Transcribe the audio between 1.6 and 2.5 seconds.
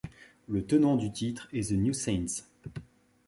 The New Saints.